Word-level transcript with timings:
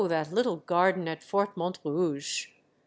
that 0.07 0.33
little 0.33 0.55
garden 0.55 1.07
at 1.07 1.21
Fort 1.21 1.55
Montrouge 1.55 2.47